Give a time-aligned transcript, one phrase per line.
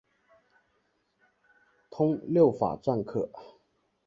[1.91, 3.29] 通六法篆刻。